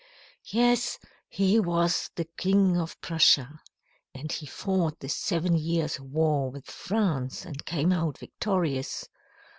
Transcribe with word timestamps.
"Yes, 0.49 0.97
he 1.29 1.59
was 1.59 2.09
the 2.15 2.25
King 2.25 2.75
of 2.75 2.99
Prussia. 3.01 3.59
And 4.15 4.31
he 4.31 4.47
fought 4.47 4.99
the 4.99 5.09
Seven 5.09 5.55
Years' 5.55 5.99
War 5.99 6.49
with 6.49 6.65
France 6.65 7.45
and 7.45 7.63
came 7.67 7.91
out 7.91 8.17
victorious. 8.17 9.07